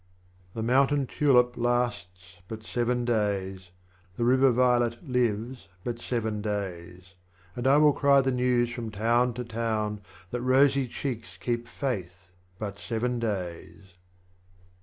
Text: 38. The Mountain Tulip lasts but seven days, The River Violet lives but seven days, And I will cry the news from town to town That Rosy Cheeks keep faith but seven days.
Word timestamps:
38. 0.55 0.55
The 0.55 0.63
Mountain 0.63 1.05
Tulip 1.05 1.57
lasts 1.57 2.37
but 2.47 2.63
seven 2.63 3.05
days, 3.05 3.69
The 4.15 4.23
River 4.23 4.49
Violet 4.51 5.07
lives 5.07 5.67
but 5.83 5.99
seven 5.99 6.41
days, 6.41 7.13
And 7.55 7.67
I 7.67 7.77
will 7.77 7.93
cry 7.93 8.21
the 8.21 8.31
news 8.31 8.71
from 8.71 8.89
town 8.89 9.35
to 9.35 9.43
town 9.43 10.01
That 10.31 10.41
Rosy 10.41 10.87
Cheeks 10.87 11.37
keep 11.39 11.67
faith 11.67 12.31
but 12.57 12.79
seven 12.79 13.19
days. 13.19 13.93